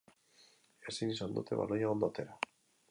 [0.93, 2.41] Ezin izan dute baloia ondo atera.